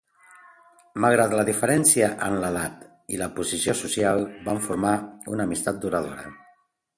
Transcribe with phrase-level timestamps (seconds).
[1.03, 4.95] Malgrat la diferència en l'edat i la posició social, van formar
[5.35, 6.27] una amistat duradora.